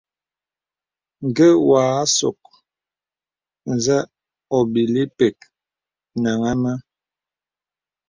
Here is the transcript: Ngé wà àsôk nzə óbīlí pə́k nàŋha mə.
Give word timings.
Ngé 1.27 1.47
wà 1.67 1.81
àsôk 2.01 2.39
nzə 3.75 3.97
óbīlí 4.57 5.03
pə́k 5.17 5.37
nàŋha 6.21 6.51
mə. 6.61 6.71